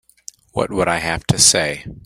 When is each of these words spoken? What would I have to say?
What 0.53 0.71
would 0.71 0.87
I 0.87 0.97
have 0.97 1.27
to 1.27 1.37
say? 1.37 1.83